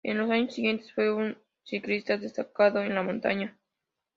[0.03, 3.55] En los años siguientes fue un ciclista destacado en la montaña.